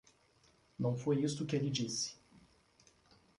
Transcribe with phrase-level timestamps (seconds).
[0.79, 2.15] Não foi isto que ele disse.